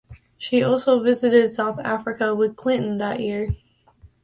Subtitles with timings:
[0.39, 3.55] She also visited South Africa with Clinton that year.